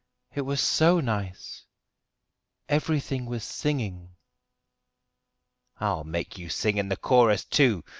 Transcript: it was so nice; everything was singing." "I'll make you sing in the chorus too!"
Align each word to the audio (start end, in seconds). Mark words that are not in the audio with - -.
it 0.33 0.41
was 0.41 0.59
so 0.59 0.99
nice; 0.99 1.63
everything 2.67 3.27
was 3.27 3.43
singing." 3.43 4.09
"I'll 5.79 6.03
make 6.05 6.39
you 6.39 6.49
sing 6.49 6.77
in 6.79 6.89
the 6.89 6.97
chorus 6.97 7.45
too!" 7.45 7.83